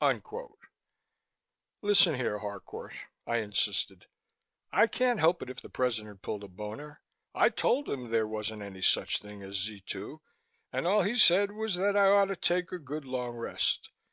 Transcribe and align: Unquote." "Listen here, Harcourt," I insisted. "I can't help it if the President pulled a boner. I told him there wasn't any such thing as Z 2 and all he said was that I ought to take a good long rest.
Unquote." 0.00 0.58
"Listen 1.80 2.16
here, 2.16 2.40
Harcourt," 2.40 2.94
I 3.28 3.36
insisted. 3.36 4.08
"I 4.72 4.88
can't 4.88 5.20
help 5.20 5.40
it 5.40 5.48
if 5.48 5.60
the 5.60 5.68
President 5.68 6.20
pulled 6.20 6.42
a 6.42 6.48
boner. 6.48 7.00
I 7.32 7.50
told 7.50 7.88
him 7.88 8.10
there 8.10 8.26
wasn't 8.26 8.62
any 8.62 8.82
such 8.82 9.20
thing 9.20 9.44
as 9.44 9.54
Z 9.54 9.84
2 9.86 10.20
and 10.72 10.84
all 10.88 11.02
he 11.02 11.14
said 11.14 11.52
was 11.52 11.76
that 11.76 11.96
I 11.96 12.08
ought 12.08 12.24
to 12.24 12.34
take 12.34 12.72
a 12.72 12.78
good 12.80 13.04
long 13.04 13.36
rest. 13.36 13.90